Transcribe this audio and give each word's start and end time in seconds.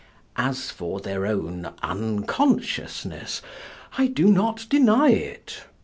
As 0.35 0.71
for 0.71 0.99
their 0.99 1.27
own 1.27 1.75
unconsciousness 1.83 3.39
I 3.99 4.07
do 4.07 4.31
not 4.33 4.65
deny 4.67 5.09
it. 5.11 5.65